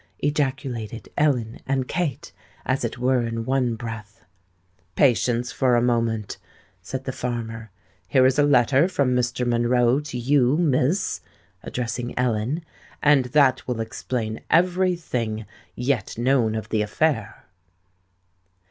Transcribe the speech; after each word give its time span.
ejaculated 0.17 1.09
Ellen 1.15 1.59
and 1.67 1.87
Kate, 1.87 2.31
as 2.65 2.83
it 2.83 2.97
were 2.97 3.21
in 3.21 3.45
one 3.45 3.75
breath. 3.75 4.23
"Patience 4.95 5.51
for 5.51 5.75
a 5.75 5.81
moment," 5.83 6.37
said 6.81 7.03
the 7.03 7.11
farmer. 7.11 7.69
"Here 8.07 8.25
is 8.25 8.39
a 8.39 8.43
letter 8.43 8.87
from 8.87 9.15
Mr. 9.15 9.45
Monroe 9.45 9.99
to 9.99 10.17
you, 10.17 10.57
Miss,"—addressing 10.57 12.17
Ellen; 12.17 12.65
"and 13.03 13.25
that 13.25 13.67
will 13.67 13.79
explain 13.79 14.39
every 14.49 14.95
thing 14.95 15.45
yet 15.75 16.17
known 16.17 16.55
of 16.55 16.69
the 16.69 16.81
affair." 16.81 17.45